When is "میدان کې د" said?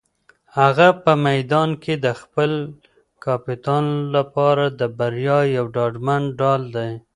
1.27-2.07